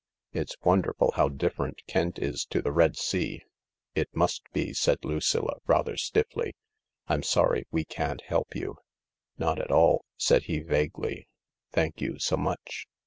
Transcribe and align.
It's 0.33 0.57
wonderful 0.63 1.11
how 1.15 1.29
different 1.29 1.83
Kent 1.85 2.17
is 2.17 2.43
to 2.45 2.63
the 2.63 2.71
Red 2.71 2.97
Sea."" 2.97 3.43
It 3.93 4.09
must 4.15 4.41
be," 4.51 4.73
said 4.73 5.05
Lucilla, 5.05 5.57
rather 5.67 5.95
stiffly." 5.95 6.55
I'm 7.07 7.21
sorry 7.21 7.65
we 7.69 7.85
can't 7.85 8.23
help 8.23 8.55
you."" 8.55 8.77
Not 9.37 9.59
at 9.59 9.69
all," 9.69 10.05
said 10.17 10.45
he 10.45 10.57
vaguely." 10.59 11.27
Thank 11.75 12.01
you 12.01 12.17
so 12.17 12.35
much." 12.35 12.87